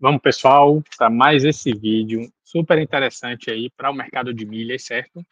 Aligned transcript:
Vamos, 0.00 0.22
pessoal, 0.22 0.82
para 0.96 1.10
mais 1.10 1.44
esse 1.44 1.74
vídeo 1.74 2.32
super 2.42 2.78
interessante 2.78 3.50
aí 3.50 3.68
para 3.68 3.90
o 3.90 3.94
mercado 3.94 4.32
de 4.32 4.46
milhas, 4.46 4.82
certo? 4.82 5.22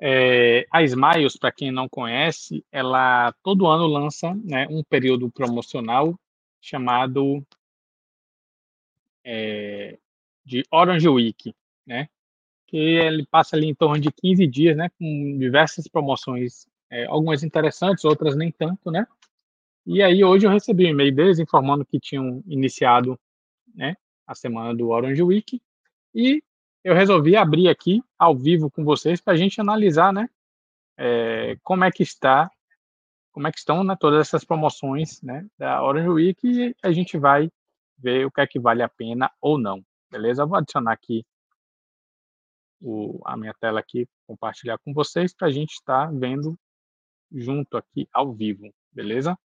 É, 0.00 0.64
a 0.70 0.84
Smiles, 0.84 1.36
para 1.36 1.50
quem 1.50 1.72
não 1.72 1.88
conhece, 1.88 2.64
ela 2.70 3.32
todo 3.42 3.66
ano 3.66 3.88
lança 3.88 4.32
né, 4.44 4.68
um 4.70 4.84
período 4.84 5.28
promocional 5.32 6.14
chamado 6.60 7.44
é, 9.24 9.98
de 10.44 10.62
Orange 10.70 11.08
Week, 11.08 11.52
né? 11.84 12.08
Que 12.68 12.76
ele 12.76 13.26
passa 13.26 13.56
ali 13.56 13.66
em 13.66 13.74
torno 13.74 13.98
de 13.98 14.12
15 14.12 14.46
dias, 14.46 14.76
né? 14.76 14.90
Com 14.96 15.38
diversas 15.38 15.88
promoções, 15.88 16.68
é, 16.88 17.06
algumas 17.06 17.42
interessantes, 17.42 18.04
outras 18.04 18.36
nem 18.36 18.52
tanto, 18.52 18.92
né? 18.92 19.08
E 19.84 20.00
aí 20.00 20.22
hoje 20.22 20.46
eu 20.46 20.52
recebi 20.52 20.86
um 20.86 20.90
e-mail 20.90 21.12
deles 21.12 21.40
informando 21.40 21.84
que 21.84 21.98
tinham 21.98 22.44
iniciado 22.46 23.18
né, 23.74 23.96
a 24.26 24.34
semana 24.34 24.74
do 24.74 24.88
Orange 24.88 25.22
Week, 25.22 25.60
e 26.14 26.42
eu 26.84 26.94
resolvi 26.94 27.36
abrir 27.36 27.68
aqui 27.68 28.02
ao 28.18 28.36
vivo 28.36 28.70
com 28.70 28.84
vocês 28.84 29.20
para 29.20 29.34
a 29.34 29.36
gente 29.36 29.60
analisar, 29.60 30.12
né, 30.12 30.28
é, 30.96 31.56
como 31.62 31.84
é 31.84 31.90
que 31.90 32.02
está, 32.02 32.50
como 33.32 33.46
é 33.46 33.52
que 33.52 33.58
estão, 33.58 33.82
né, 33.84 33.96
todas 33.98 34.20
essas 34.20 34.44
promoções, 34.44 35.20
né, 35.22 35.46
da 35.58 35.82
Orange 35.82 36.08
Week 36.08 36.46
e 36.46 36.74
a 36.82 36.92
gente 36.92 37.18
vai 37.18 37.50
ver 37.98 38.26
o 38.26 38.30
que 38.30 38.40
é 38.40 38.46
que 38.46 38.58
vale 38.58 38.82
a 38.82 38.88
pena 38.88 39.30
ou 39.40 39.58
não, 39.58 39.84
beleza? 40.10 40.44
Vou 40.44 40.58
adicionar 40.58 40.92
aqui 40.92 41.24
o, 42.80 43.20
a 43.24 43.36
minha 43.36 43.54
tela 43.54 43.78
aqui, 43.80 44.08
compartilhar 44.26 44.76
com 44.78 44.92
vocês 44.92 45.32
para 45.32 45.48
a 45.48 45.50
gente 45.50 45.72
estar 45.74 46.06
tá 46.08 46.12
vendo 46.12 46.58
junto 47.30 47.76
aqui 47.76 48.08
ao 48.12 48.32
vivo, 48.32 48.74
beleza? 48.90 49.38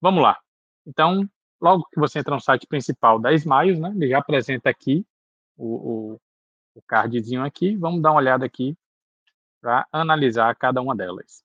Vamos 0.00 0.22
lá. 0.22 0.38
Então, 0.86 1.28
Logo 1.60 1.88
que 1.92 1.98
você 1.98 2.20
entra 2.20 2.34
no 2.34 2.40
site 2.40 2.66
principal 2.66 3.18
da 3.18 3.32
Smiles, 3.32 3.80
né, 3.80 3.92
ele 3.94 4.08
já 4.08 4.18
apresenta 4.18 4.70
aqui 4.70 5.04
o, 5.56 6.12
o, 6.14 6.20
o 6.76 6.82
cardzinho 6.82 7.44
aqui. 7.44 7.76
Vamos 7.76 8.00
dar 8.00 8.12
uma 8.12 8.18
olhada 8.18 8.46
aqui 8.46 8.76
para 9.60 9.86
analisar 9.92 10.54
cada 10.56 10.80
uma 10.80 10.94
delas. 10.94 11.44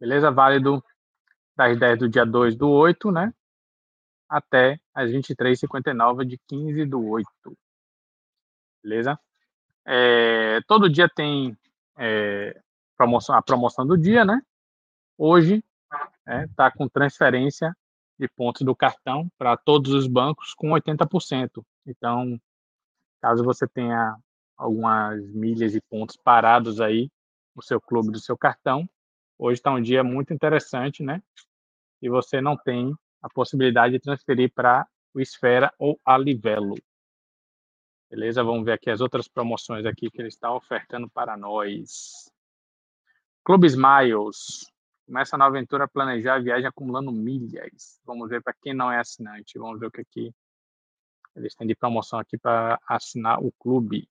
Beleza? 0.00 0.30
Válido 0.30 0.82
das 1.56 1.78
10 1.78 1.98
do 1.98 2.08
dia 2.08 2.24
2 2.24 2.56
do 2.56 2.68
8, 2.68 3.10
né? 3.10 3.32
Até 4.28 4.80
as 4.94 5.10
23h59 5.10 6.24
de 6.24 6.38
15 6.46 6.84
do 6.84 7.04
8. 7.04 7.28
Beleza? 8.82 9.18
É, 9.84 10.60
todo 10.68 10.88
dia 10.88 11.08
tem 11.08 11.56
é, 11.96 12.60
promoção, 12.96 13.34
a 13.34 13.42
promoção 13.42 13.86
do 13.86 13.96
dia, 13.96 14.24
né? 14.24 14.40
Hoje 15.16 15.64
está 16.28 16.40
né, 16.40 16.48
tá 16.54 16.70
com 16.70 16.88
transferência 16.88 17.74
de 18.18 18.28
pontos 18.28 18.62
do 18.62 18.76
cartão 18.76 19.30
para 19.38 19.56
todos 19.56 19.92
os 19.92 20.06
bancos 20.06 20.52
com 20.54 20.70
80%. 20.70 21.64
Então, 21.86 22.38
caso 23.20 23.42
você 23.42 23.66
tenha 23.66 24.16
algumas 24.56 25.24
milhas 25.30 25.74
e 25.74 25.80
pontos 25.80 26.16
parados 26.16 26.80
aí 26.80 27.10
no 27.54 27.62
seu 27.62 27.80
clube 27.80 28.10
do 28.10 28.20
seu 28.20 28.36
cartão, 28.36 28.88
hoje 29.38 29.58
está 29.58 29.70
um 29.70 29.80
dia 29.80 30.04
muito 30.04 30.34
interessante, 30.34 31.02
né? 31.02 31.22
E 32.02 32.08
você 32.08 32.40
não 32.40 32.56
tem 32.56 32.94
a 33.22 33.28
possibilidade 33.28 33.94
de 33.94 34.00
transferir 34.00 34.52
para 34.52 34.86
o 35.14 35.20
Esfera 35.20 35.72
ou 35.78 35.98
a 36.04 36.18
Livelo. 36.18 36.76
Beleza? 38.10 38.42
Vamos 38.42 38.64
ver 38.64 38.72
aqui 38.72 38.90
as 38.90 39.00
outras 39.00 39.28
promoções 39.28 39.84
aqui 39.84 40.10
que 40.10 40.20
ele 40.20 40.28
está 40.28 40.52
ofertando 40.52 41.08
para 41.10 41.36
nós. 41.36 42.30
Clube 43.44 43.66
Smiles, 43.66 44.70
Começa 45.08 45.36
a 45.36 45.38
nova 45.38 45.56
aventura 45.56 45.84
a 45.84 45.88
planejar 45.88 46.34
a 46.34 46.38
viagem 46.38 46.66
acumulando 46.66 47.10
milhas. 47.10 47.98
Vamos 48.04 48.28
ver 48.28 48.42
para 48.42 48.52
quem 48.52 48.74
não 48.74 48.92
é 48.92 49.00
assinante. 49.00 49.58
Vamos 49.58 49.80
ver 49.80 49.86
o 49.86 49.90
que 49.90 50.02
aqui 50.02 50.34
eles 51.34 51.54
têm 51.54 51.66
de 51.66 51.74
promoção 51.74 52.18
aqui 52.18 52.36
para 52.36 52.78
assinar 52.86 53.42
o 53.42 53.50
clube. 53.52 54.06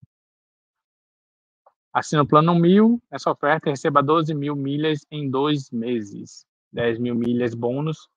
Assina 1.94 2.24
o 2.24 2.28
plano 2.28 2.56
1000, 2.56 3.00
essa 3.12 3.30
oferta 3.30 3.70
receba 3.70 4.02
12 4.02 4.34
mil 4.34 4.56
milhas 4.56 5.06
em 5.12 5.30
dois 5.30 5.70
meses. 5.70 6.48
10 6.72 6.98
mil 6.98 7.14
milhas 7.14 7.54
bônus, 7.54 8.10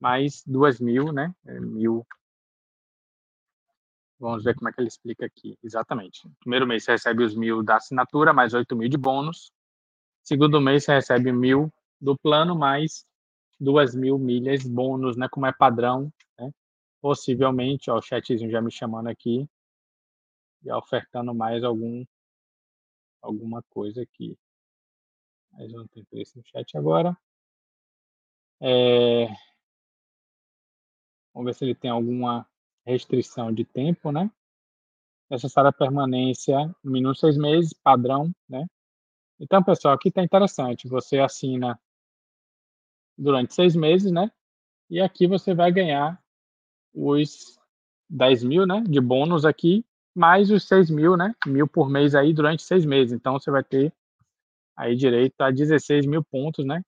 mais 0.00 0.42
2 0.46 0.80
mil, 0.80 1.12
né? 1.12 1.34
É, 1.44 1.60
mil. 1.60 2.06
Vamos 4.18 4.42
ver 4.42 4.54
como 4.54 4.70
é 4.70 4.72
que 4.72 4.80
ele 4.80 4.88
explica 4.88 5.26
aqui. 5.26 5.58
Exatamente. 5.62 6.26
primeiro 6.40 6.66
mês 6.66 6.84
você 6.84 6.92
recebe 6.92 7.24
os 7.24 7.34
mil 7.34 7.62
da 7.62 7.76
assinatura, 7.76 8.32
mais 8.32 8.54
8 8.54 8.74
mil 8.74 8.88
de 8.88 8.96
bônus. 8.96 9.52
Segundo 10.22 10.62
mês 10.62 10.84
você 10.84 10.94
recebe 10.94 11.30
mil 11.30 11.70
do 12.02 12.18
plano 12.18 12.58
mais 12.58 13.06
duas 13.60 13.94
mil 13.94 14.18
milhas 14.18 14.66
bônus, 14.66 15.16
né? 15.16 15.28
Como 15.28 15.46
é 15.46 15.52
padrão, 15.52 16.12
né? 16.38 16.50
Possivelmente, 17.00 17.90
ó, 17.90 17.98
o 17.98 18.02
chatzinho 18.02 18.50
já 18.50 18.60
me 18.60 18.72
chamando 18.72 19.06
aqui, 19.08 19.48
já 20.64 20.76
ofertando 20.76 21.32
mais 21.32 21.62
algum 21.62 22.04
alguma 23.22 23.62
coisa 23.70 24.02
aqui. 24.02 24.36
Mas 25.52 25.72
não 25.72 25.86
tem 25.86 26.04
preço 26.04 26.36
no 26.38 26.44
chat 26.44 26.76
agora. 26.76 27.16
É... 28.60 29.26
Vamos 31.32 31.46
ver 31.46 31.54
se 31.54 31.64
ele 31.64 31.74
tem 31.74 31.90
alguma 31.90 32.46
restrição 32.84 33.52
de 33.52 33.64
tempo, 33.64 34.10
né? 34.10 34.28
Necessária 35.30 35.72
permanência 35.72 36.58
no 36.82 36.90
mínimo 36.90 37.14
seis 37.14 37.36
meses, 37.36 37.72
padrão, 37.72 38.34
né? 38.48 38.66
Então, 39.38 39.62
pessoal, 39.62 39.94
aqui 39.94 40.08
está 40.08 40.22
interessante. 40.22 40.88
Você 40.88 41.18
assina 41.18 41.78
durante 43.16 43.54
seis 43.54 43.74
meses, 43.76 44.10
né? 44.10 44.30
E 44.90 45.00
aqui 45.00 45.26
você 45.26 45.54
vai 45.54 45.72
ganhar 45.72 46.22
os 46.94 47.58
10 48.08 48.44
mil, 48.44 48.66
né? 48.66 48.82
De 48.82 49.00
bônus 49.00 49.44
aqui, 49.44 49.84
mais 50.14 50.50
os 50.50 50.66
6 50.68 50.90
mil, 50.90 51.16
né? 51.16 51.34
Mil 51.46 51.66
por 51.66 51.88
mês 51.88 52.14
aí 52.14 52.34
durante 52.34 52.62
seis 52.62 52.84
meses. 52.84 53.12
Então 53.12 53.38
você 53.38 53.50
vai 53.50 53.64
ter 53.64 53.92
aí 54.76 54.94
direito 54.94 55.40
a 55.40 55.50
16 55.50 56.06
mil 56.06 56.22
pontos, 56.24 56.64
né? 56.64 56.82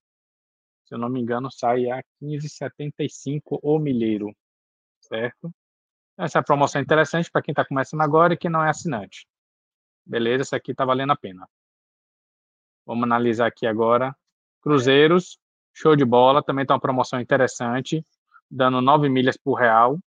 Se 0.85 0.95
eu 0.95 0.99
não 0.99 1.09
me 1.09 1.21
engano, 1.21 1.51
sai 1.51 1.91
a 1.91 2.03
15,75 2.21 3.59
o 3.63 3.79
milheiro, 3.79 4.35
certo? 5.01 5.51
Essa 6.19 6.43
promoção 6.43 6.81
é 6.81 6.85
interessante 6.85 7.31
para 7.31 7.43
quem 7.43 7.53
está 7.53 7.65
começando 7.65 8.03
agora 8.03 8.35
e 8.35 8.37
quem 8.37 8.51
não 8.51 8.63
é 8.63 8.69
assinante. 8.69 9.27
Beleza, 10.07 10.43
essa 10.43 10.57
aqui 10.57 10.73
está 10.73 10.85
valendo 10.85 11.13
a 11.13 11.17
pena. 11.17 11.49
Vamos 12.87 13.05
analisar 13.05 13.47
aqui 13.47 13.67
agora. 13.67 14.15
Cruzeiros, 14.61 15.39
Show 15.77 15.97
de 15.97 16.05
bola, 16.05 16.41
também 16.41 16.63
está 16.63 16.75
uma 16.75 16.81
promoção 16.81 17.21
interessante, 17.21 18.07
dando 18.49 18.81
9 18.81 19.09
milhas 19.09 19.37
por 19.37 19.55
real, 19.55 19.99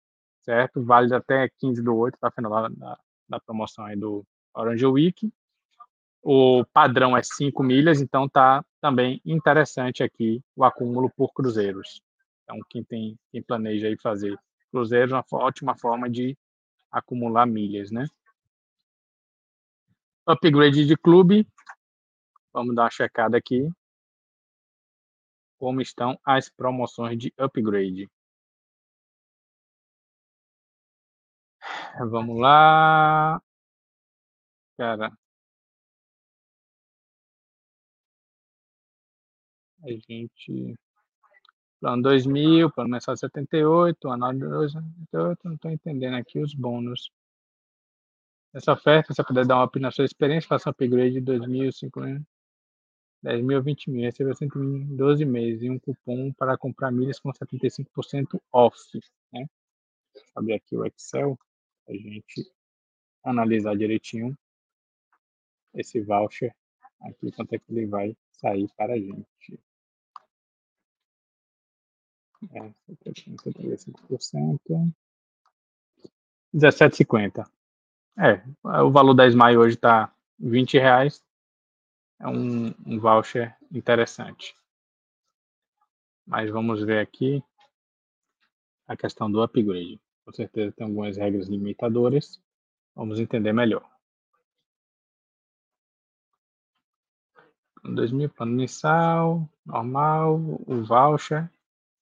certo? 0.41 0.81
Vale 0.81 1.13
até 1.13 1.49
15 1.59 1.83
do 1.83 1.93
8, 1.93 2.17
tá 2.17 2.31
final 2.31 2.69
da, 2.69 2.97
da 3.27 3.39
promoção 3.41 3.83
aí 3.83 3.97
do 3.97 4.25
Orange 4.53 4.85
Week. 4.85 5.29
O 6.23 6.63
padrão 6.73 7.17
é 7.17 7.21
5 7.21 7.61
milhas, 7.63 8.01
então 8.01 8.29
tá 8.29 8.63
também 8.79 9.21
interessante 9.25 10.03
aqui 10.03 10.41
o 10.55 10.63
acúmulo 10.63 11.11
por 11.15 11.33
cruzeiros. 11.33 12.01
Então, 12.43 12.59
quem 12.69 12.81
tem, 12.81 13.19
quem 13.29 13.43
planeja 13.43 13.87
aí 13.87 13.97
fazer 13.97 14.39
cruzeiros, 14.71 15.11
uma 15.11 15.23
ótima 15.33 15.77
forma 15.77 16.09
de 16.09 16.37
acumular 16.89 17.45
milhas, 17.45 17.91
né? 17.91 18.07
Upgrade 20.25 20.85
de 20.85 20.95
clube. 20.95 21.45
Vamos 22.53 22.73
dar 22.73 22.83
uma 22.83 22.89
checada 22.89 23.37
aqui 23.37 23.69
como 25.57 25.81
estão 25.81 26.19
as 26.25 26.49
promoções 26.49 27.17
de 27.17 27.33
upgrade. 27.37 28.09
Vamos 32.09 32.39
lá. 32.39 33.41
Cara. 34.77 35.11
A 39.83 39.89
gente. 39.91 40.77
Plano 41.79 42.01
2000, 42.03 42.71
plano 42.71 42.89
mensal 42.89 43.15
78, 43.15 44.09
anual 44.09 44.33
278, 44.33 45.39
não 45.43 45.55
estou 45.55 45.71
entendendo 45.71 46.15
aqui 46.15 46.39
os 46.39 46.53
bônus. 46.53 47.11
Essa 48.53 48.73
oferta, 48.73 49.13
você 49.13 49.23
puder 49.23 49.45
dar 49.45 49.57
uma 49.57 49.65
opinião 49.65 49.87
na 49.87 49.91
sua 49.91 50.05
experiência, 50.05 50.47
faça 50.47 50.69
um 50.69 50.71
upgrade 50.71 51.13
de 51.13 51.21
2.000, 51.21 51.71
5.000. 51.71 52.25
10 53.23 53.43
mil 53.43 53.57
a 53.57 53.61
20 53.61 53.89
mil, 53.89 54.03
recebeu 54.03 54.35
100 54.35 54.49
mil 54.55 54.63
em 54.63 54.95
12 54.95 55.25
meses 55.25 55.63
e 55.63 55.69
um 55.69 55.79
cupom 55.79 56.31
para 56.33 56.57
comprar 56.57 56.91
milhas 56.91 57.19
com 57.19 57.31
75% 57.31 58.39
off. 58.51 58.77
Né? 59.33 59.47
Abrir 60.35 60.53
aqui 60.53 60.75
o 60.75 60.85
Excel, 60.85 61.37
a 61.87 61.93
gente 61.93 62.51
analisar 63.23 63.75
direitinho 63.75 64.37
esse 65.73 65.99
voucher 66.01 66.55
aqui, 67.01 67.31
quanto 67.31 67.53
é 67.53 67.59
que 67.59 67.71
ele 67.71 67.85
vai 67.85 68.15
sair 68.31 68.67
para 68.75 68.93
a 68.93 68.97
gente. 68.97 69.59
É, 72.53 72.73
75%. 72.89 74.93
17,50. 76.53 77.49
É, 78.19 78.41
o 78.81 78.91
valor 78.91 79.13
da 79.13 79.27
Smile 79.27 79.57
hoje 79.57 79.75
está 79.75 80.13
20 80.39 80.77
reais 80.77 81.23
é 82.19 82.27
um, 82.27 82.73
um 82.85 82.99
voucher 82.99 83.55
interessante. 83.71 84.55
Mas 86.25 86.49
vamos 86.49 86.83
ver 86.83 86.99
aqui. 86.99 87.43
a 88.87 88.95
questão 88.95 89.29
do 89.29 89.41
upgrade. 89.41 89.99
Com 90.25 90.31
certeza 90.33 90.71
tem 90.71 90.85
algumas 90.85 91.17
regras 91.17 91.47
limitadoras. 91.47 92.41
Vamos 92.95 93.19
entender 93.19 93.53
melhor. 93.53 93.87
2.000 97.83 98.29
plano 98.29 98.53
mensal, 98.53 99.49
normal, 99.65 100.35
o 100.65 100.83
voucher. 100.83 101.49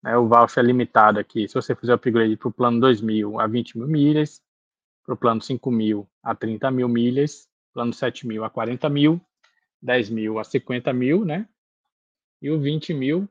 Né, 0.01 0.17
o 0.17 0.27
voucher 0.27 0.63
é 0.63 0.67
limitado 0.67 1.19
aqui. 1.19 1.47
Se 1.47 1.55
você 1.55 1.75
fizer 1.75 1.91
o 1.91 1.95
upgrade 1.95 2.37
para 2.37 2.47
o 2.47 2.53
plano 2.53 2.79
2.000 2.79 3.39
a 3.39 3.47
20 3.47 3.77
mil 3.77 3.87
milhas, 3.87 4.41
para 5.03 5.13
o 5.13 5.17
plano 5.17 5.41
5.000 5.41 6.07
a 6.23 6.33
30 6.33 6.71
mil 6.71 6.89
milhas, 6.89 7.47
plano 7.73 7.91
7.000 7.91 8.43
a 8.43 8.49
40 8.49 8.89
mil, 8.89 9.21
10 9.85 10.09
mil 10.09 10.39
a 10.39 10.43
50 10.43 10.91
mil, 10.91 11.23
né? 11.23 11.47
E 12.41 12.49
o 12.49 12.59
20 12.59 12.93
mil 12.93 13.29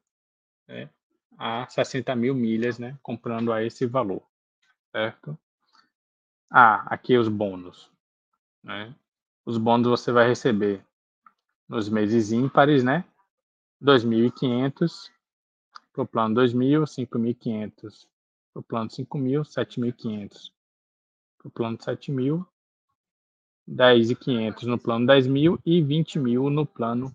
né, 0.68 0.88
a 1.36 1.66
60 1.68 2.14
mil 2.14 2.34
milhas, 2.34 2.78
né? 2.78 2.96
Comprando 3.02 3.52
a 3.52 3.62
esse 3.62 3.86
valor, 3.86 4.22
certo? 4.92 5.36
Ah, 6.48 6.86
aqui 6.86 7.18
os 7.18 7.28
bônus, 7.28 7.90
né? 8.62 8.94
Os 9.44 9.58
bônus 9.58 9.88
você 9.88 10.12
vai 10.12 10.28
receber 10.28 10.84
nos 11.68 11.88
meses 11.88 12.30
ímpares, 12.30 12.84
né? 12.84 13.04
2.500 13.82 15.10
para 15.92 16.02
o 16.02 16.06
plano 16.06 16.40
2.000, 16.40 16.84
5.500 16.84 18.06
para 18.52 18.60
o 18.60 18.62
plano 18.62 18.88
5.000, 18.88 19.42
7.500 19.42 20.52
para 21.38 21.48
o 21.48 21.50
plano 21.50 21.76
7.000, 21.76 22.46
10.500 23.68 24.62
no 24.64 24.78
plano 24.78 25.06
10.000 25.06 25.58
e 25.64 25.80
20.000 25.80 26.50
no 26.50 26.66
plano 26.66 27.14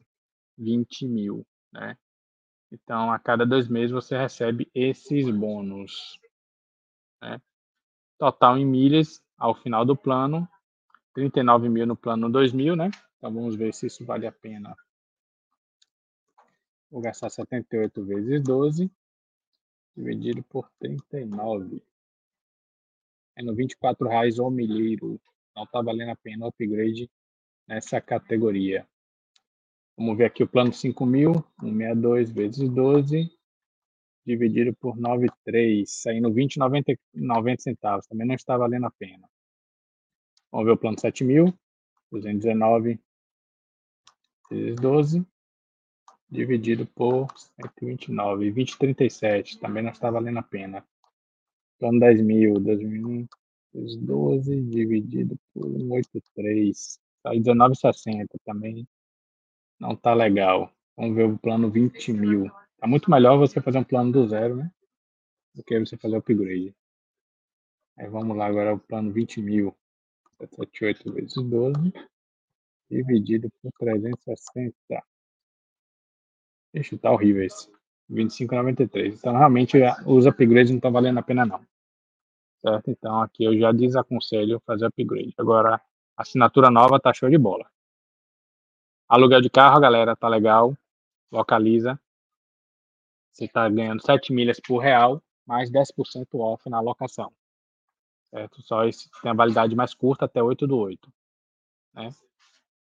20.000, 0.59 1.45
né? 1.71 1.97
Então, 2.71 3.11
a 3.11 3.17
cada 3.17 3.45
dois 3.45 3.67
meses 3.67 3.91
você 3.91 4.17
recebe 4.17 4.69
esses 4.73 5.29
bônus, 5.29 6.19
né? 7.21 7.41
Total 8.17 8.57
em 8.57 8.65
milhas 8.65 9.21
ao 9.37 9.55
final 9.55 9.85
do 9.85 9.95
plano, 9.95 10.47
39 11.13 11.69
mil 11.69 11.87
no 11.87 11.95
plano 11.95 12.29
2.000, 12.29 12.75
né? 12.75 12.91
Então, 13.17 13.33
vamos 13.33 13.55
ver 13.55 13.73
se 13.73 13.87
isso 13.87 14.05
vale 14.05 14.27
a 14.27 14.31
pena. 14.31 14.75
Vou 16.91 17.01
gastar 17.01 17.29
78 17.29 18.03
vezes 18.03 18.43
12, 18.43 18.91
dividido 19.95 20.43
por 20.43 20.69
39. 20.79 21.83
É 23.35 23.43
no 23.43 23.55
24 23.55 24.07
reais 24.07 24.39
o 24.39 24.49
milheiro. 24.49 25.19
Então 25.59 25.67
tá 25.67 25.81
valendo 25.81 26.11
a 26.11 26.15
pena 26.15 26.45
o 26.45 26.47
upgrade 26.47 27.11
nessa 27.67 27.99
categoria. 27.99 28.87
Vamos 29.97 30.17
ver 30.17 30.25
aqui 30.25 30.41
o 30.41 30.47
plano 30.47 30.71
5000, 30.71 31.33
162 31.59 32.31
vezes 32.31 32.69
12, 32.69 33.29
dividido 34.25 34.73
por 34.77 34.95
9,3, 34.97 35.83
saindo 35.85 36.31
20,90 36.31 37.59
centavos. 37.59 38.07
Também 38.07 38.25
não 38.25 38.35
está 38.35 38.55
valendo 38.55 38.85
a 38.85 38.91
pena. 38.91 39.29
Vamos 40.49 40.65
ver 40.65 40.71
o 40.71 40.77
plano 40.77 40.97
7000, 40.97 41.53
219 42.09 42.97
vezes 44.49 44.75
12, 44.77 45.27
dividido 46.29 46.85
por 46.85 47.27
129, 47.37 48.49
20,37. 48.53 49.59
Também 49.59 49.83
não 49.83 49.91
está 49.91 50.09
valendo 50.09 50.39
a 50.39 50.43
pena. 50.43 50.87
Plano 51.77 51.99
10.000, 51.99 52.59
2001, 52.59 53.27
os 53.73 53.95
12 53.97 54.61
dividido 54.63 55.37
por 55.53 55.65
183. 55.65 56.99
Sai 57.21 57.39
19,60 57.39 58.27
também. 58.43 58.87
Não 59.79 59.95
tá 59.95 60.13
legal. 60.13 60.71
Vamos 60.97 61.15
ver 61.15 61.25
o 61.25 61.37
plano 61.37 61.69
20 61.69 62.13
mil. 62.13 62.51
Tá 62.77 62.87
muito 62.87 63.09
melhor 63.11 63.37
você 63.37 63.61
fazer 63.61 63.77
um 63.77 63.83
plano 63.83 64.11
do 64.11 64.27
zero, 64.27 64.55
né? 64.55 64.71
Do 65.53 65.63
que 65.63 65.79
você 65.79 65.97
fazer 65.97 66.17
upgrade. 66.17 66.75
Aí 67.97 68.07
vamos 68.07 68.35
lá 68.35 68.47
agora 68.47 68.73
o 68.73 68.79
plano 68.79 69.11
20 69.11 69.41
mil. 69.41 69.75
78 70.39 71.13
vezes 71.13 71.33
12. 71.35 71.93
Dividido 72.89 73.49
por 73.61 73.71
360. 73.77 74.73
Ixi, 76.73 76.97
tá 76.97 77.11
horrível 77.11 77.43
esse. 77.43 77.69
25,93. 78.09 79.13
Então 79.13 79.37
realmente 79.37 79.77
os 80.05 80.25
upgrades 80.25 80.71
não 80.71 80.77
estão 80.77 80.91
valendo 80.91 81.19
a 81.19 81.23
pena 81.23 81.45
não. 81.45 81.68
Certo? 82.61 82.91
Então, 82.91 83.21
aqui 83.21 83.43
eu 83.43 83.57
já 83.57 83.71
desaconselho 83.71 84.61
fazer 84.65 84.85
upgrade. 84.85 85.33
Agora, 85.37 85.81
assinatura 86.17 86.69
nova 86.69 86.99
tá 86.99 87.13
show 87.13 87.29
de 87.29 87.37
bola. 87.37 87.69
Aluguel 89.07 89.41
de 89.41 89.49
carro, 89.49 89.79
galera, 89.79 90.15
tá 90.15 90.27
legal. 90.27 90.75
Localiza. 91.31 91.99
Você 93.31 93.47
tá 93.47 93.67
ganhando 93.69 94.05
7 94.05 94.33
milhas 94.33 94.59
por 94.59 94.79
real, 94.79 95.21
mais 95.45 95.71
10% 95.71 96.27
off 96.39 96.69
na 96.69 96.79
locação. 96.79 97.31
Certo? 98.29 98.61
Só 98.61 98.85
esse 98.85 99.09
tem 99.21 99.31
a 99.31 99.33
validade 99.33 99.75
mais 99.75 99.93
curta 99.93 100.25
até 100.25 100.43
8 100.43 100.67
do 100.67 100.77
8. 100.77 101.11
Né? 101.93 102.09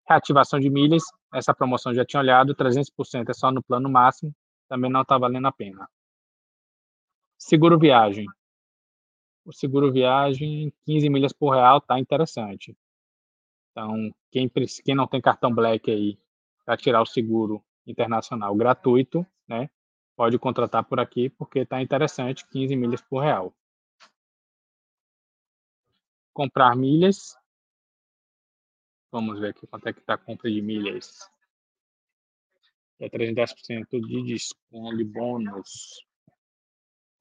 Reativação 0.08 0.60
de 0.60 0.70
milhas, 0.70 1.04
essa 1.34 1.54
promoção 1.54 1.94
já 1.94 2.04
tinha 2.04 2.22
olhado, 2.22 2.56
300% 2.56 3.30
é 3.30 3.34
só 3.34 3.52
no 3.52 3.62
plano 3.62 3.90
máximo, 3.90 4.34
também 4.68 4.90
não 4.90 5.02
está 5.02 5.18
valendo 5.18 5.48
a 5.48 5.52
pena. 5.52 5.88
Seguro 7.38 7.78
viagem. 7.78 8.26
O 9.50 9.54
seguro 9.54 9.92
viagem, 9.92 10.72
15 10.86 11.10
milhas 11.10 11.34
por 11.34 11.56
real, 11.56 11.81
tá 11.81 12.00
interessante. 12.00 12.78
Então, 13.72 14.13
quem, 14.31 14.48
quem 14.86 14.94
não 14.94 15.07
tem 15.07 15.19
cartão 15.19 15.51
Black 15.51 15.90
aí 15.90 16.19
para 16.63 16.78
tirar 16.78 17.01
o 17.01 17.06
seguro 17.06 17.63
internacional 17.88 18.54
gratuito, 18.56 19.25
né? 19.48 19.68
Pode 20.16 20.38
contratar 20.38 20.84
por 20.84 21.00
aqui 21.00 21.30
porque 21.31 21.60
está 21.60 21.81
interessante, 21.81 22.48
15 22.48 22.75
milhas 22.75 23.01
por 23.01 23.22
real. 23.22 23.51
Comprar 26.31 26.75
milhas, 26.75 27.36
Vamos 29.12 29.40
ver 29.40 29.50
aqui 29.50 29.66
quanto 29.66 29.88
é 29.88 29.94
que 29.94 30.01
está 30.01 30.13
a 30.13 30.18
compra 30.19 30.51
de 30.51 30.62
milhas. 30.62 31.28
É 33.00 33.10
310% 33.10 34.00
de 34.00 34.24
desconto 34.24 34.98
de 34.98 35.04
bônus. 35.04 36.06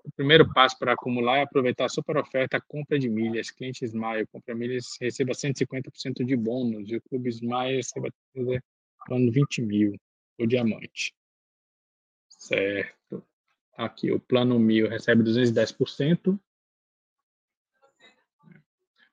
O 0.09 0.13
primeiro 0.13 0.51
passo 0.55 0.79
para 0.79 0.95
acumular 0.95 1.37
é 1.37 1.43
aproveitar 1.43 1.85
a 1.85 1.89
super 1.89 2.17
oferta 2.17 2.59
compra 2.67 2.99
de 2.99 3.11
milhas. 3.11 3.51
Cliente 3.51 3.85
Smile, 3.85 4.27
compra 4.27 4.55
milhas, 4.55 4.97
receba 4.99 5.35
150% 5.35 6.25
de 6.25 6.35
bônus. 6.35 6.91
E 6.91 6.97
o 6.97 7.03
Clube 7.03 7.29
Smile 7.29 7.77
receba 7.77 8.09
plano 9.07 9.31
20 9.31 9.61
mil, 9.61 10.01
o 10.39 10.47
diamante. 10.47 11.15
Certo. 12.27 13.23
Aqui, 13.77 14.11
o 14.11 14.19
plano 14.19 14.59
mil 14.59 14.89
recebe 14.89 15.23
210%. 15.23 16.41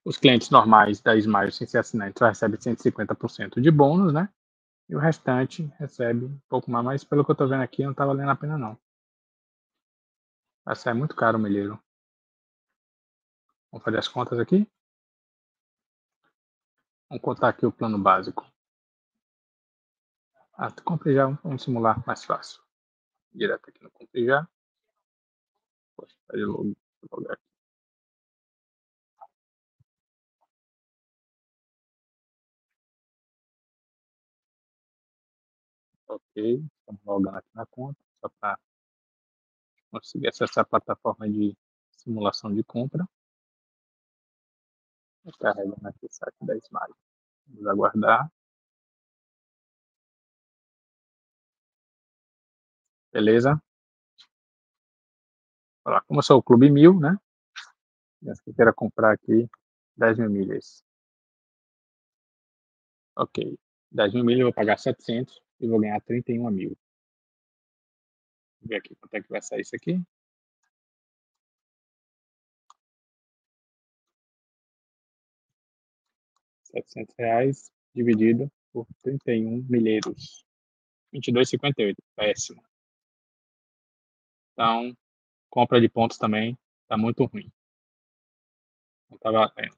Os 0.05 0.17
clientes 0.17 0.49
normais 0.49 1.01
da 1.01 1.17
Smile 1.17 1.51
sem 1.51 1.67
ser 1.67 1.79
assinante 1.79 2.19
só 2.19 2.29
recebem 2.29 2.57
150% 2.57 3.59
de 3.59 3.69
bônus, 3.69 4.13
né? 4.13 4.29
E 4.87 4.95
o 4.95 4.99
restante 4.99 5.69
recebe 5.77 6.23
um 6.25 6.39
pouco 6.47 6.71
mais, 6.71 6.85
mas 6.85 7.03
pelo 7.03 7.25
que 7.25 7.31
eu 7.31 7.33
estou 7.33 7.49
vendo 7.49 7.63
aqui, 7.63 7.83
não 7.83 7.91
está 7.91 8.05
valendo 8.05 8.29
a 8.29 8.35
pena 8.35 8.57
não. 8.57 8.77
Vai 10.65 10.75
sair 10.75 10.95
muito 10.95 11.15
caro 11.15 11.37
o 11.37 11.41
milheiro. 11.41 11.79
Vamos 13.71 13.83
fazer 13.83 13.99
as 13.99 14.07
contas 14.07 14.39
aqui? 14.39 14.67
Vamos 17.07 17.21
contar 17.23 17.49
aqui 17.49 17.65
o 17.67 17.71
plano 17.71 17.99
básico. 18.01 18.43
Ah, 20.53 20.71
compre 20.83 21.13
já, 21.13 21.27
vamos 21.43 21.63
simular 21.63 22.03
mais 22.07 22.23
fácil. 22.23 22.61
Direto 23.33 23.69
aqui 23.69 23.83
no 23.83 23.91
compre 23.91 24.25
já. 24.25 24.47
Poxa, 25.95 26.15
de 26.33 26.45
logo, 26.45 26.73
logo 27.11 27.31
aqui. 27.31 27.43
Ok, 36.07 36.35
estamos 36.79 37.01
logando 37.05 37.37
aqui 37.37 37.49
na 37.53 37.65
conta, 37.67 37.99
só 38.21 38.29
para 38.39 38.59
conseguir 39.99 40.27
acessar 40.27 40.63
a 40.63 40.67
plataforma 40.67 41.29
de 41.29 41.55
simulação 41.91 42.53
de 42.53 42.63
compra. 42.63 43.07
Carregando 45.39 45.87
aqui 45.87 46.05
o 46.05 46.11
site 46.11 46.35
da 46.41 46.55
Smile. 46.57 46.93
Vamos 47.47 47.67
aguardar. 47.67 48.31
Beleza? 53.11 53.61
Olha, 55.85 56.01
como 56.01 56.19
eu 56.19 56.23
sou 56.23 56.37
o 56.37 56.43
Clube 56.43 56.69
Mil, 56.69 56.99
né? 56.99 57.17
Eu 58.21 58.53
queira 58.53 58.73
comprar 58.73 59.13
aqui 59.13 59.49
10 59.95 60.17
mil 60.17 60.29
milhas. 60.29 60.83
Ok. 63.15 63.57
10 63.91 64.13
mil 64.13 64.25
milhas 64.25 64.41
eu 64.41 64.45
vou 64.47 64.53
pagar 64.53 64.77
700 64.77 65.41
e 65.59 65.67
vou 65.67 65.79
ganhar 65.79 66.01
31 66.01 66.49
mil. 66.51 66.77
Ver 68.65 68.77
aqui 68.77 68.95
quanto 68.95 69.13
é 69.13 69.21
que 69.21 69.29
vai 69.29 69.41
sair 69.41 69.61
isso 69.61 69.75
aqui. 69.75 70.01
Setecentos 76.63 77.15
reais 77.17 77.71
dividido 77.93 78.51
por 78.73 78.87
31 79.03 79.65
milheiros. 79.69 80.45
22,58. 81.13 81.95
Péssimo. 82.15 82.63
Então, 84.53 84.95
compra 85.49 85.79
de 85.79 85.87
pontos 85.87 86.17
também 86.17 86.57
Tá 86.87 86.97
muito 86.97 87.25
ruim. 87.25 87.51
Não 89.09 89.17
tá 89.17 89.31
valendo. 89.31 89.75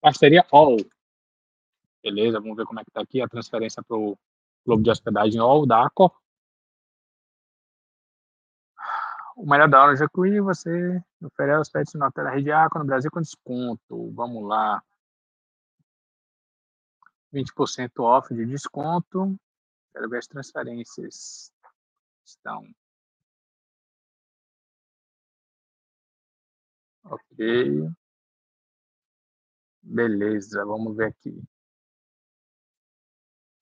Parceria 0.00 0.46
All. 0.52 0.76
Beleza, 2.02 2.40
vamos 2.40 2.56
ver 2.56 2.66
como 2.66 2.78
é 2.78 2.84
que 2.84 2.90
tá 2.90 3.00
aqui 3.00 3.20
a 3.20 3.28
transferência 3.28 3.82
para 3.82 3.96
o 3.96 4.16
clube 4.64 4.84
de 4.84 4.90
hospedagem 4.90 5.40
All 5.40 5.66
da 5.66 5.84
Accor. 5.84 6.12
O 9.36 9.44
melhor 9.44 9.68
da 9.68 9.82
hora 9.82 9.94
já 9.94 10.08
que 10.08 10.40
você 10.40 10.98
oferece 11.22 11.60
os 11.60 11.68
pets 11.68 11.94
na 11.94 12.10
tela 12.10 12.30
rede 12.30 12.50
Accor 12.50 12.80
no 12.80 12.86
Brasil 12.86 13.10
com 13.10 13.20
desconto. 13.20 14.10
Vamos 14.12 14.42
lá. 14.48 14.82
20% 17.34 18.02
off 18.02 18.34
de 18.34 18.46
desconto. 18.46 19.38
Quero 19.92 20.08
ver 20.08 20.18
as 20.18 20.26
transferências. 20.26 21.52
Estão. 22.24 22.66
Ok. 27.04 27.90
Beleza, 29.82 30.64
vamos 30.64 30.96
ver 30.96 31.08
aqui. 31.08 31.42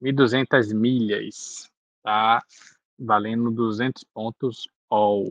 1.200 0.00 0.72
milhas, 0.72 1.70
tá 2.02 2.42
valendo 2.98 3.50
200 3.50 4.04
pontos 4.04 4.68
all. 4.88 5.30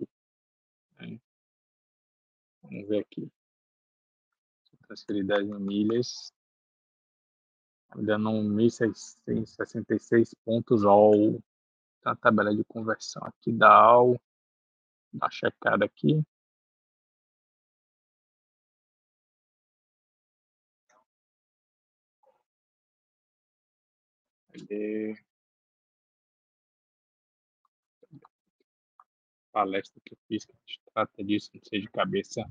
Vamos 2.74 2.90
ver 2.90 3.00
aqui. 3.02 3.32
Transferir 4.88 5.26
10 5.28 5.48
milhas. 5.60 6.34
Dando 7.96 8.32
1.666 8.32 10.34
pontos 10.44 10.84
all. 10.84 11.40
Tá 12.02 12.14
a 12.14 12.16
tabela 12.16 12.56
de 12.56 12.64
conversão 12.64 13.22
aqui 13.26 13.52
da 13.52 13.72
all. 13.72 14.20
Dá 15.14 15.28
uma 15.28 15.32
checada 15.32 15.86
aqui. 15.86 16.26
Cadê? 24.52 25.16
Palestra 29.54 30.02
que 30.04 30.14
eu 30.14 30.18
fiz, 30.28 30.46
que 30.46 30.80
trata 30.94 31.24
disso, 31.24 31.52
não 31.54 31.62
sei 31.64 31.82
de 31.82 31.90
cabeça. 31.90 32.44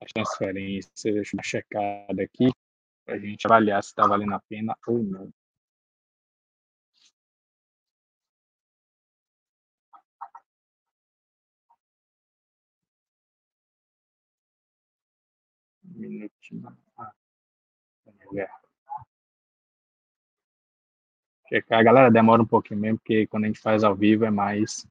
As 0.00 0.12
transferências, 0.12 1.32
uma 1.34 1.42
checada 1.42 2.22
aqui, 2.22 2.50
para 3.04 3.16
a 3.16 3.18
gente 3.18 3.46
avaliar 3.46 3.82
se 3.82 3.90
está 3.90 4.06
valendo 4.06 4.34
a 4.34 4.40
pena 4.40 4.74
ou 4.86 5.02
não. 5.02 5.32
Um 15.84 15.98
minutinho. 15.98 16.78
Ah. 16.96 17.12
Checar. 21.48 21.80
A 21.80 21.82
galera 21.82 22.10
demora 22.10 22.40
um 22.40 22.46
pouquinho 22.46 22.80
mesmo, 22.80 22.98
porque 22.98 23.26
quando 23.26 23.44
a 23.44 23.46
gente 23.48 23.58
faz 23.60 23.82
ao 23.82 23.94
vivo 23.94 24.24
é 24.24 24.30
mais. 24.30 24.86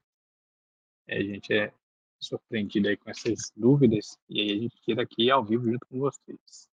A 1.10 1.20
gente 1.20 1.52
é 1.52 1.74
surpreendido 2.20 2.88
aí 2.88 2.96
com 2.96 3.10
essas 3.10 3.50
dúvidas 3.56 4.16
e 4.28 4.40
aí 4.40 4.52
a 4.52 4.60
gente 4.60 4.80
tira 4.82 5.02
aqui 5.02 5.28
ao 5.28 5.44
vivo 5.44 5.64
junto 5.64 5.84
com 5.86 5.98
vocês. 5.98 6.68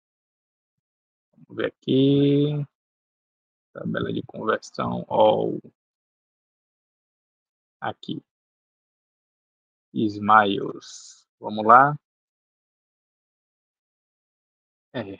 Vamos 1.31 1.55
ver 1.55 1.67
aqui. 1.67 2.65
Tabela 3.71 4.11
de 4.11 4.21
conversão 4.23 5.05
all. 5.07 5.57
Aqui. 7.79 8.21
Smiles. 9.93 11.25
Vamos 11.39 11.65
lá. 11.65 11.97
É. 14.91 15.17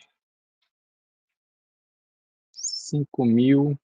5 2.51 3.25
mil 3.25 3.79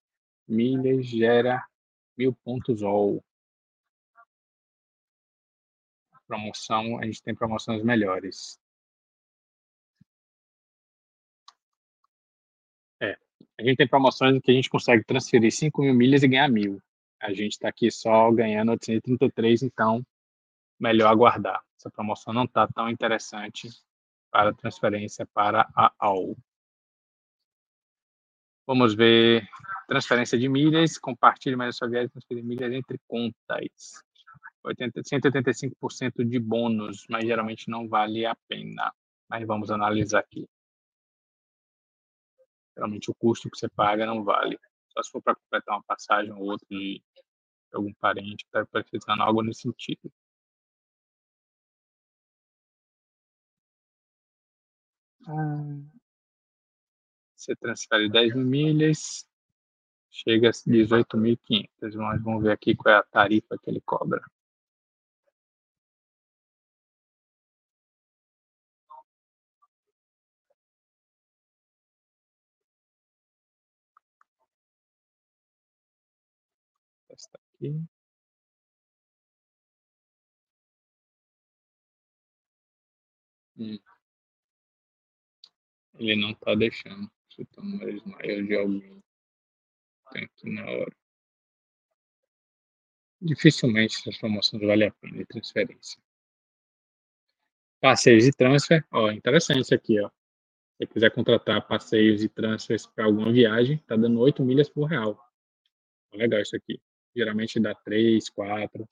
milhas 0.45 1.05
gera 1.05 1.65
mil 2.17 2.35
pontos 2.43 2.83
all. 2.83 3.23
Promoção, 6.31 6.97
a 6.97 7.03
gente 7.03 7.21
tem 7.21 7.35
promoções 7.35 7.83
melhores. 7.83 8.57
É, 13.01 13.17
a 13.59 13.63
gente 13.63 13.75
tem 13.75 13.85
promoções 13.85 14.39
que 14.41 14.49
a 14.49 14.53
gente 14.53 14.69
consegue 14.69 15.03
transferir 15.03 15.51
5 15.51 15.81
mil 15.81 15.93
milhas 15.93 16.23
e 16.23 16.29
ganhar 16.29 16.47
mil. 16.47 16.81
A 17.19 17.33
gente 17.33 17.51
está 17.51 17.67
aqui 17.67 17.91
só 17.91 18.31
ganhando 18.31 18.69
833, 18.69 19.63
então 19.63 20.01
melhor 20.79 21.09
aguardar. 21.09 21.61
Essa 21.77 21.91
promoção 21.91 22.33
não 22.33 22.45
está 22.45 22.65
tão 22.65 22.89
interessante 22.89 23.67
para 24.31 24.53
transferência 24.53 25.27
para 25.33 25.69
a 25.75 25.91
AU. 25.99 26.37
Vamos 28.65 28.95
ver 28.95 29.45
transferência 29.85 30.39
de 30.39 30.47
milhas, 30.47 30.97
compartilhe 30.97 31.57
mais 31.57 31.75
a 31.75 31.77
sua 31.77 31.89
viagem, 31.89 32.07
transferir 32.07 32.41
milhas 32.41 32.71
entre 32.71 32.97
contas. 33.05 34.01
80, 34.63 35.01
185% 35.03 36.23
de 36.23 36.39
bônus, 36.39 37.05
mas 37.09 37.25
geralmente 37.25 37.69
não 37.69 37.87
vale 37.87 38.25
a 38.25 38.35
pena. 38.47 38.93
Mas 39.29 39.45
vamos 39.47 39.71
analisar 39.71 40.19
aqui. 40.19 40.47
Geralmente 42.75 43.09
o 43.11 43.15
custo 43.15 43.49
que 43.49 43.57
você 43.57 43.69
paga 43.69 44.05
não 44.05 44.23
vale. 44.23 44.59
Só 44.93 45.03
se 45.03 45.11
for 45.11 45.21
para 45.21 45.35
completar 45.35 45.75
uma 45.75 45.83
passagem 45.83 46.31
ou 46.33 46.43
outra 46.43 46.67
de 46.69 47.01
algum 47.73 47.93
parente 47.95 48.45
que 48.45 48.57
está 48.57 48.65
precisando 48.65 49.21
algo 49.23 49.41
nesse 49.41 49.61
sentido. 49.61 50.11
Você 57.35 57.55
transfere 57.55 58.09
10 58.09 58.35
mil 58.35 58.45
milhas, 58.45 59.25
chega 60.11 60.49
a 60.49 60.51
18.500. 60.51 61.95
Mas 61.95 62.21
vamos 62.21 62.43
ver 62.43 62.51
aqui 62.51 62.75
qual 62.75 62.93
é 62.95 62.97
a 62.99 63.03
tarifa 63.03 63.57
que 63.57 63.69
ele 63.69 63.81
cobra. 63.81 64.21
Aqui. 77.33 77.85
Hum. 83.57 83.79
Ele 85.99 86.15
não 86.15 86.31
está 86.31 86.55
deixando. 86.55 87.09
Você 87.29 87.45
toma 87.45 87.83
Ismael 87.89 88.45
de 88.45 88.55
alguém. 88.57 89.03
Tem 90.11 90.23
aqui 90.23 90.49
na 90.49 90.65
hora. 90.65 90.91
Dificilmente 93.21 93.97
essas 93.99 94.17
promoções 94.17 94.63
valem 94.63 94.87
a 94.87 94.91
pena 94.91 95.17
de 95.17 95.25
transferência. 95.25 96.01
Passeios 97.79 98.25
e 98.25 98.31
transfer, 98.31 98.85
ó, 98.91 99.11
interessante 99.11 99.61
isso 99.61 99.73
aqui, 99.73 99.99
ó. 99.99 100.09
Se 100.09 100.13
você 100.79 100.87
quiser 100.87 101.11
contratar 101.11 101.67
passeios 101.67 102.23
e 102.23 102.29
transfers 102.29 102.87
para 102.87 103.05
alguma 103.05 103.31
viagem, 103.31 103.77
tá 103.87 103.95
dando 103.95 104.19
8 104.19 104.43
milhas 104.43 104.69
por 104.69 104.85
real. 104.85 105.19
Legal 106.13 106.41
isso 106.41 106.55
aqui. 106.55 106.81
Geralmente 107.15 107.59
dá 107.59 107.75
3, 107.75 108.29
4. 108.29 108.87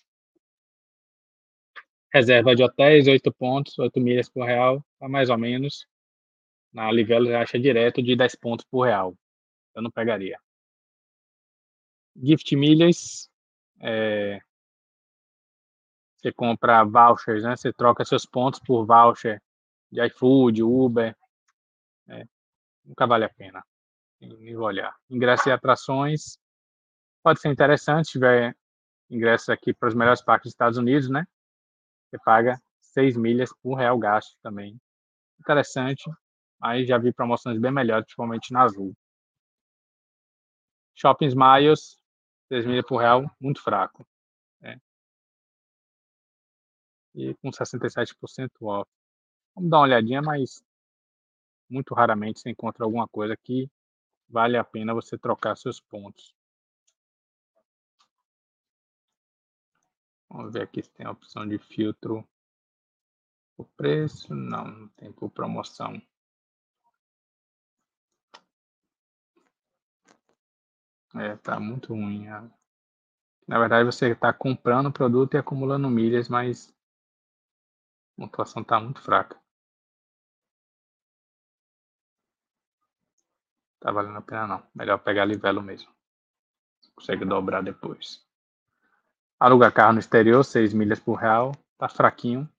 Reserva 2.11 2.55
de 2.55 2.63
hotéis, 2.63 3.07
8 3.07 3.31
pontos, 3.31 3.77
8 3.77 3.99
milhas 3.99 4.29
por 4.29 4.45
real, 4.45 4.83
tá 4.99 5.07
mais 5.07 5.29
ou 5.29 5.37
menos. 5.37 5.87
Na 6.73 6.91
Livelo 6.91 7.35
acha 7.35 7.59
direto 7.59 8.01
de 8.01 8.15
10 8.15 8.35
pontos 8.35 8.65
por 8.65 8.85
real. 8.85 9.15
Eu 9.75 9.81
não 9.81 9.91
pegaria. 9.91 10.39
Gift 12.15 12.55
milhas, 12.55 13.29
é, 13.79 14.41
você 16.19 16.33
compra 16.33 16.83
vouchers, 16.83 17.43
né? 17.43 17.55
Você 17.55 17.71
troca 17.71 18.03
seus 18.03 18.25
pontos 18.25 18.59
por 18.59 18.85
voucher 18.85 19.41
de 19.89 20.05
iFood, 20.05 20.61
Uber. 20.61 21.15
Né? 22.05 22.27
Nunca 22.83 23.07
vale 23.07 23.23
a 23.23 23.29
pena. 23.29 23.63
Nem 24.19 24.53
vou 24.53 24.65
olhar. 24.65 24.93
Ingresso 25.09 25.47
e 25.47 25.51
atrações. 25.51 26.37
Pode 27.23 27.39
ser 27.41 27.49
interessante 27.49 28.05
se 28.05 28.11
tiver 28.13 28.55
ingressos 29.09 29.49
aqui 29.49 29.73
para 29.73 29.89
os 29.89 29.95
melhores 29.95 30.21
parques 30.21 30.45
dos 30.45 30.53
Estados 30.53 30.77
Unidos, 30.77 31.09
né? 31.09 31.25
Você 32.09 32.17
paga 32.23 32.59
6 32.81 33.17
milhas 33.17 33.51
por 33.61 33.75
real 33.75 33.97
gasto 33.97 34.37
também. 34.41 34.79
Interessante 35.39 36.09
mas 36.59 36.87
já 36.87 36.97
vi 36.97 37.13
promoções 37.13 37.57
bem 37.59 37.71
melhores, 37.71 38.05
principalmente 38.05 38.51
na 38.51 38.63
Azul. 38.63 38.93
Shopping 40.93 41.27
Smiles, 41.27 41.97
3 42.49 42.65
milhas 42.65 42.85
por 42.85 42.97
real, 42.97 43.23
muito 43.39 43.61
fraco. 43.63 44.05
Né? 44.59 44.79
E 47.15 47.33
com 47.35 47.49
67% 47.49 48.51
off. 48.61 48.89
Vamos 49.55 49.69
dar 49.69 49.77
uma 49.77 49.83
olhadinha, 49.83 50.21
mas 50.21 50.61
muito 51.69 51.93
raramente 51.93 52.41
você 52.41 52.49
encontra 52.49 52.83
alguma 52.83 53.07
coisa 53.07 53.37
que 53.37 53.69
vale 54.27 54.57
a 54.57 54.63
pena 54.63 54.93
você 54.93 55.17
trocar 55.17 55.55
seus 55.55 55.79
pontos. 55.79 56.35
Vamos 60.29 60.53
ver 60.53 60.61
aqui 60.61 60.83
se 60.83 60.91
tem 60.91 61.05
a 61.05 61.11
opção 61.11 61.47
de 61.47 61.57
filtro 61.57 62.27
O 63.59 63.65
preço, 63.65 64.33
não, 64.33 64.65
não 64.65 64.87
tem 64.95 65.11
por 65.11 65.29
promoção. 65.29 66.01
É, 71.13 71.35
tá 71.35 71.59
muito 71.59 71.93
ruim. 71.93 72.25
Na 73.45 73.59
verdade, 73.59 73.83
você 73.83 74.11
está 74.11 74.31
comprando 74.31 74.85
o 74.85 74.93
produto 74.93 75.33
e 75.33 75.37
acumulando 75.37 75.89
milhas, 75.89 76.29
mas 76.29 76.73
a 78.17 78.21
pontuação 78.21 78.61
está 78.61 78.79
muito 78.79 79.01
fraca. 79.01 79.37
Tá 83.81 83.91
valendo 83.91 84.19
a 84.19 84.21
pena 84.21 84.47
não. 84.47 84.67
Melhor 84.73 84.99
pegar 84.99 85.25
livelo 85.25 85.61
mesmo. 85.61 85.91
Consegue 86.95 87.25
dobrar 87.25 87.61
depois. 87.61 88.28
Aluga 89.39 89.71
carro 89.71 89.93
no 89.93 89.99
exterior, 89.99 90.43
6 90.43 90.73
milhas 90.73 90.99
por 90.99 91.15
real. 91.15 91.53
Tá 91.77 91.87
fraquinho. 91.87 92.49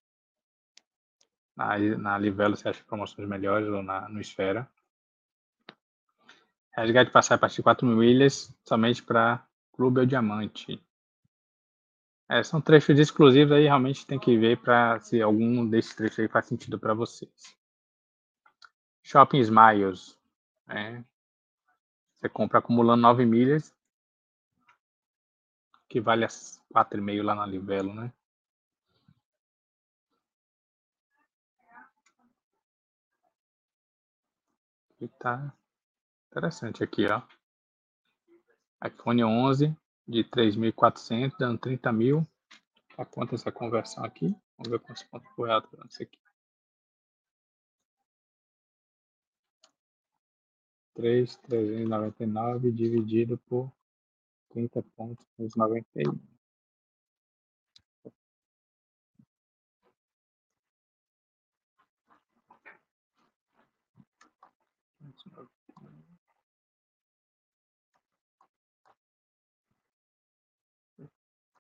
Na, 1.55 1.79
na 1.79 2.19
Livelo 2.19 2.57
você 2.57 2.71
acha 2.71 2.83
promoções 2.85 3.29
melhores 3.29 3.69
ou 3.69 3.83
na, 3.83 4.09
no 4.09 4.19
Esfera. 4.19 4.67
Resgate 6.75 7.11
passar 7.11 7.35
a 7.35 7.39
partir 7.39 7.57
de 7.57 7.65
4 7.65 7.87
milhas 7.87 8.57
somente 8.67 9.03
para 9.03 9.47
Clube 9.73 10.01
ou 10.01 10.07
Diamante. 10.07 10.83
É, 12.31 12.43
são 12.43 12.61
trechos 12.61 12.99
exclusivos 12.99 13.53
aí, 13.53 13.65
realmente 13.65 14.07
tem 14.07 14.19
que 14.19 14.39
ver 14.39 14.57
para 14.59 15.01
se 15.01 15.21
algum 15.21 15.69
desses 15.69 15.95
trechos 15.95 16.21
aí 16.21 16.29
faz 16.29 16.47
sentido 16.47 16.79
para 16.79 16.95
vocês. 16.95 17.57
Shopping 19.03 19.41
Smiles. 19.41 20.19
É, 20.69 21.03
você 22.17 22.29
compra 22.29 22.61
acumulando 22.61 23.03
9 23.03 23.27
milhas, 23.27 23.75
que 25.91 26.01
vale 26.01 26.25
as 26.25 26.63
4,5 26.73 27.23
lá 27.23 27.35
na 27.35 27.45
Livelo, 27.45 27.93
né? 27.93 28.13
E 35.01 35.09
tá 35.09 35.53
interessante 36.31 36.85
aqui, 36.85 37.07
ó. 37.07 37.23
iPhone 38.87 39.25
11 39.25 39.77
de 40.07 40.23
3.400, 40.25 41.37
dando 41.37 41.59
30 41.59 41.93
mil. 41.93 42.27
A 42.97 43.05
quanto 43.05 43.35
essa 43.35 43.51
conversão 43.51 44.05
aqui? 44.05 44.37
Vamos 44.59 44.71
ver 44.71 44.79
quantos 44.81 45.03
pontos 45.05 45.29
real 45.37 45.63
tá 45.63 45.87
isso 45.89 46.03
aqui. 46.03 46.19
3.399 50.95 52.71
dividido 52.71 53.39
por 53.39 53.73
30 54.51 54.83
pontos, 54.97 55.27
91. 55.57 56.19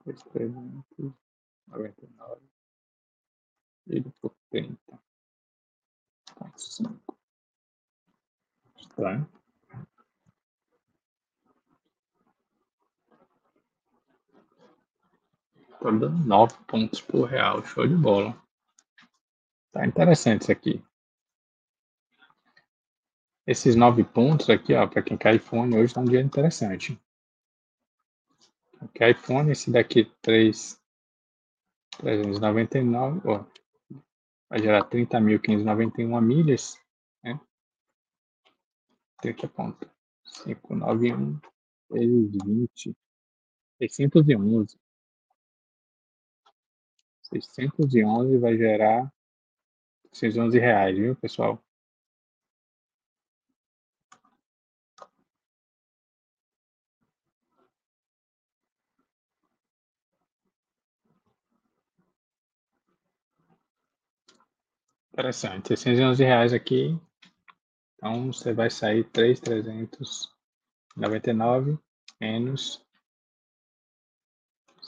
Três 0.02 0.22
trezentos 0.24 1.14
noventa 1.68 2.04
e 2.04 2.08
nove 2.16 2.42
dividido 3.86 4.12
por 4.20 4.34
trinta 4.50 5.00
cinco. 6.56 7.16
Estranho. 8.76 9.39
Tá 15.80 15.90
dando 15.90 16.26
nove 16.26 16.54
pontos 16.66 17.00
por 17.00 17.24
real. 17.24 17.64
Show 17.64 17.86
de 17.86 17.96
bola. 17.96 18.36
Tá 19.72 19.86
interessante 19.86 20.42
isso 20.42 20.52
aqui. 20.52 20.84
Esses 23.46 23.74
nove 23.74 24.04
pontos 24.04 24.50
aqui, 24.50 24.74
ó, 24.74 24.86
para 24.86 25.02
quem 25.02 25.16
quer 25.16 25.34
iPhone, 25.34 25.76
hoje 25.76 25.94
tá 25.94 26.00
um 26.00 26.04
dia 26.04 26.20
interessante. 26.20 27.00
Aqui 28.80 29.10
iPhone, 29.10 29.50
esse 29.50 29.70
daqui 29.70 30.04
3, 30.20 30.80
399, 31.98 33.20
ó, 33.24 33.44
vai 34.48 34.58
gerar 34.58 34.84
30.591 34.84 36.20
milhas, 36.20 36.78
né? 37.24 37.40
30 39.22 39.48
ponto 39.48 39.90
591 40.44 41.40
vezes 41.90 42.30
20, 42.44 42.96
611. 43.78 44.78
611 47.32 48.38
vai 48.38 48.56
gerar 48.56 49.12
611 50.12 50.58
reais, 50.58 50.96
viu, 50.96 51.16
pessoal? 51.16 51.62
Interessante. 65.12 65.76
611 65.76 66.24
reais 66.24 66.52
aqui. 66.52 66.98
Então 67.96 68.32
você 68.32 68.52
vai 68.52 68.70
sair 68.70 69.04
3,399 69.04 71.78
menos 72.20 72.84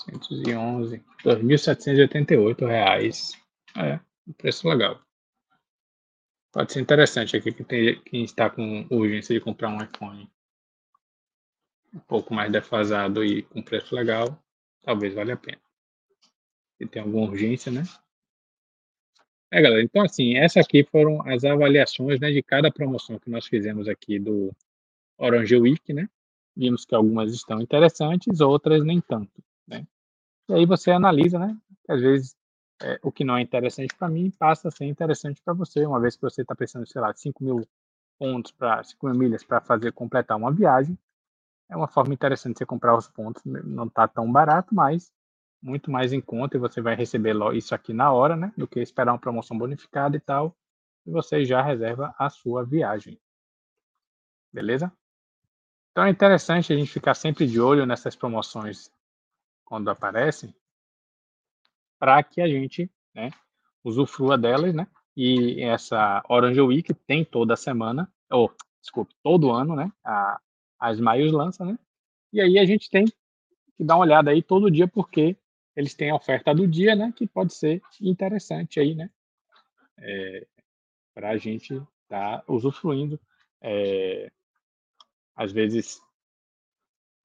111, 0.05 1.03
2.788 1.25 2.67
reais. 2.67 3.33
É, 3.77 4.01
um 4.27 4.33
preço 4.33 4.69
legal. 4.69 5.01
Pode 6.53 6.73
ser 6.73 6.81
interessante 6.81 7.37
aqui 7.37 7.53
que 7.53 7.65
tem 7.65 8.01
quem 8.03 8.25
está 8.25 8.51
com 8.51 8.87
urgência 8.91 9.35
de 9.35 9.41
comprar 9.41 9.71
um 9.71 9.83
iPhone 9.83 10.31
um 11.95 12.01
pouco 12.01 12.35
mais 12.35 12.51
defasado 12.51 13.25
e 13.25 13.43
com 13.43 13.63
preço 13.63 13.95
legal, 13.95 14.39
talvez 14.83 15.15
valha 15.15 15.35
a 15.35 15.37
pena. 15.37 15.61
Se 16.77 16.87
tem 16.87 17.03
alguma 17.03 17.29
urgência, 17.29 17.71
né? 17.71 17.83
É, 19.51 19.61
galera, 19.61 19.83
então 19.83 20.03
assim, 20.03 20.37
essas 20.37 20.65
aqui 20.65 20.83
foram 20.85 21.27
as 21.29 21.45
avaliações, 21.45 22.19
né, 22.19 22.31
de 22.31 22.43
cada 22.43 22.71
promoção 22.71 23.19
que 23.19 23.29
nós 23.29 23.47
fizemos 23.47 23.87
aqui 23.87 24.19
do 24.19 24.51
Orange 25.19 25.57
Week, 25.57 25.93
né? 25.93 26.09
Vimos 26.57 26.85
que 26.87 26.95
algumas 26.95 27.33
estão 27.33 27.61
interessantes, 27.61 28.41
outras 28.41 28.83
nem 28.83 29.01
tanto, 29.01 29.43
né? 29.67 29.87
E 30.49 30.55
aí 30.55 30.67
você 30.67 30.91
analisa, 30.91 31.39
né? 31.39 31.57
Às 31.89 32.01
vezes 32.01 32.37
é, 32.83 32.99
o 33.03 33.13
que 33.13 33.25
não 33.25 33.37
é 33.37 33.41
interessante 33.41 33.95
para 33.97 34.09
mim 34.09 34.31
passa 34.31 34.69
a 34.69 34.71
ser 34.71 34.87
interessante 34.87 35.41
para 35.43 35.55
você, 35.55 35.87
uma 35.87 36.01
vez 36.01 36.17
que 36.17 36.23
você 36.23 36.43
está 36.43 36.55
precisando, 36.55 36.87
sei 36.87 37.01
lá, 37.01 37.13
5 37.15 37.43
mil 37.43 37.67
pontos 38.19 38.53
para 38.53 38.83
5 38.83 39.07
mil 39.07 39.17
milhas 39.17 39.45
para 39.45 39.61
fazer 39.61 39.93
completar 39.93 40.37
uma 40.37 40.53
viagem. 40.53 40.99
É 41.69 41.77
uma 41.77 41.89
forma 41.89 42.13
interessante 42.13 42.55
de 42.55 42.59
você 42.59 42.67
comprar 42.67 42.97
os 42.97 43.09
pontos, 43.09 43.43
não 43.45 43.87
está 43.87 44.07
tão 44.07 44.31
barato, 44.31 44.75
mas 44.75 45.13
muito 45.63 45.91
mais 45.91 46.13
em 46.13 46.21
conta 46.21 46.57
e 46.57 46.61
você 46.61 46.81
vai 46.81 46.95
receber 46.97 47.35
isso 47.55 47.75
aqui 47.75 47.93
na 47.93 48.13
hora, 48.13 48.37
né? 48.37 48.53
Do 48.57 48.67
que 48.67 48.81
esperar 48.81 49.13
uma 49.13 49.19
promoção 49.19 49.57
bonificada 49.57 50.17
e 50.17 50.21
tal. 50.21 50.55
E 51.07 51.11
você 51.11 51.45
já 51.45 51.63
reserva 51.63 52.15
a 52.19 52.29
sua 52.29 52.65
viagem. 52.65 53.19
Beleza? 54.53 54.93
Então 55.93 56.05
é 56.05 56.11
interessante 56.11 56.73
a 56.73 56.77
gente 56.77 56.91
ficar 56.91 57.15
sempre 57.15 57.47
de 57.47 57.61
olho 57.61 57.87
nessas 57.87 58.17
promoções 58.17 58.91
quando 59.73 59.89
aparecem, 59.89 60.55
para 61.99 62.23
que 62.23 62.43
a 62.43 62.47
gente 62.47 62.91
né, 63.15 63.31
usufrua 63.83 64.37
delas, 64.37 64.75
né? 64.75 64.87
E 65.17 65.63
essa 65.63 66.23
Orange 66.29 66.61
Week 66.61 66.93
tem 66.93 67.25
toda 67.25 67.57
semana, 67.57 68.13
ou 68.31 68.55
desculpe, 68.83 69.15
todo 69.23 69.51
ano, 69.51 69.75
né? 69.75 69.91
A, 70.05 70.39
a 70.79 70.93
Smiles 70.93 71.33
lança, 71.33 71.65
né? 71.65 71.79
E 72.35 72.39
aí 72.39 72.59
a 72.59 72.67
gente 72.67 72.91
tem 72.91 73.07
que 73.07 73.83
dar 73.83 73.95
uma 73.95 74.05
olhada 74.05 74.31
aí 74.31 74.43
todo 74.43 74.71
dia, 74.71 74.87
porque 74.87 75.39
eles 75.75 75.95
têm 75.95 76.11
a 76.11 76.17
oferta 76.17 76.55
do 76.55 76.69
dia, 76.69 76.95
né, 76.95 77.11
que 77.17 77.27
pode 77.27 77.55
ser 77.55 77.81
interessante 77.99 78.79
aí, 78.79 78.95
né, 78.95 79.09
é, 79.97 80.47
para 81.15 81.31
a 81.31 81.39
gente 81.39 81.73
estar 82.03 82.43
tá 82.43 82.45
usufruindo. 82.47 83.19
É, 83.63 84.31
às 85.35 85.51
vezes 85.51 85.99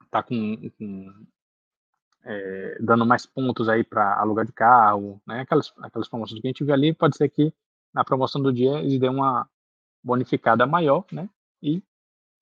está 0.05 0.23
com, 0.23 0.69
com 0.77 1.27
é, 2.27 2.77
dando 2.81 3.05
mais 3.05 3.25
pontos 3.25 3.69
aí 3.69 3.83
para 3.85 4.19
alugar 4.19 4.45
de 4.45 4.51
carro, 4.51 5.21
né, 5.25 5.41
aquelas, 5.41 5.73
aquelas 5.77 6.09
promoções 6.09 6.41
que 6.41 6.47
a 6.47 6.49
gente 6.49 6.63
viu 6.63 6.73
ali, 6.73 6.93
pode 6.93 7.15
ser 7.15 7.29
que 7.29 7.53
na 7.93 8.03
promoção 8.03 8.41
do 8.41 8.51
dia 8.51 8.79
eles 8.79 8.99
dêem 8.99 9.11
uma 9.11 9.49
bonificada 10.03 10.67
maior, 10.67 11.05
né, 11.11 11.29
e 11.63 11.81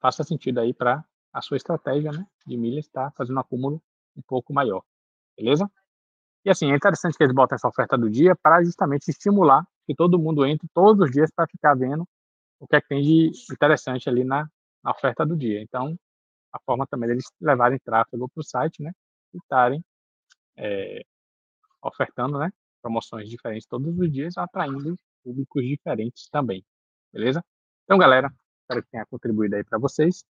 faça 0.01 0.23
sentido 0.23 0.59
aí 0.59 0.73
para 0.73 1.05
a 1.31 1.41
sua 1.41 1.57
estratégia, 1.57 2.11
né, 2.11 2.25
de 2.47 2.57
milhas 2.57 2.85
estar 2.85 3.11
fazendo 3.11 3.37
um 3.37 3.41
acúmulo 3.41 3.81
um 4.17 4.21
pouco 4.23 4.51
maior, 4.51 4.83
beleza? 5.37 5.69
E 6.43 6.49
assim, 6.49 6.71
é 6.71 6.75
interessante 6.75 7.17
que 7.17 7.23
eles 7.23 7.35
botem 7.35 7.55
essa 7.55 7.67
oferta 7.67 7.97
do 7.97 8.09
dia 8.09 8.35
para 8.35 8.63
justamente 8.63 9.07
estimular 9.09 9.67
que 9.85 9.95
todo 9.95 10.17
mundo 10.17 10.45
entre 10.45 10.67
todos 10.73 11.05
os 11.05 11.11
dias 11.11 11.29
para 11.35 11.47
ficar 11.47 11.75
vendo 11.75 12.07
o 12.59 12.67
que 12.67 12.75
é 12.75 12.81
que 12.81 12.87
tem 12.87 13.01
de 13.01 13.31
interessante 13.51 14.09
ali 14.09 14.23
na, 14.23 14.47
na 14.83 14.91
oferta 14.91 15.25
do 15.25 15.35
dia. 15.35 15.61
Então, 15.61 15.95
a 16.53 16.59
forma 16.65 16.87
também 16.87 17.09
deles 17.09 17.25
levarem 17.41 17.77
tráfego 17.79 18.29
para 18.29 18.41
o 18.41 18.43
site, 18.43 18.81
né? 18.81 18.91
Estarem 19.35 19.83
é, 20.57 21.01
ofertando, 21.81 22.37
né? 22.37 22.51
promoções 22.81 23.27
diferentes 23.27 23.67
todos 23.67 23.97
os 23.97 24.11
dias, 24.11 24.37
atraindo 24.37 24.95
públicos 25.23 25.63
diferentes 25.63 26.29
também, 26.29 26.63
beleza? 27.11 27.43
Então, 27.83 27.97
galera, 27.97 28.31
espero 28.61 28.83
que 28.83 28.91
tenha 28.91 29.05
contribuído 29.07 29.55
aí 29.55 29.63
para 29.63 29.79
vocês. 29.79 30.23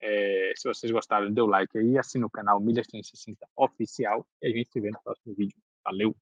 É, 0.00 0.52
se 0.54 0.68
vocês 0.68 0.92
gostaram, 0.92 1.32
dê 1.32 1.40
o 1.40 1.46
like 1.46 1.76
aí, 1.76 1.98
assina 1.98 2.26
o 2.26 2.30
canal 2.30 2.60
Milhas 2.60 2.86
360 2.86 3.44
Oficial 3.56 4.24
e 4.40 4.46
a 4.46 4.50
gente 4.50 4.70
se 4.70 4.80
vê 4.80 4.90
no 4.90 5.02
próximo 5.02 5.34
vídeo. 5.34 5.56
Valeu! 5.84 6.14